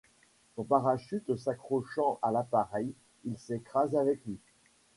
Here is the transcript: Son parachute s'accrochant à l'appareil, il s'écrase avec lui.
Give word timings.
Son 0.55 0.63
parachute 0.63 1.35
s'accrochant 1.37 2.17
à 2.23 2.31
l'appareil, 2.31 2.91
il 3.23 3.37
s'écrase 3.37 3.95
avec 3.95 4.25
lui. 4.25 4.39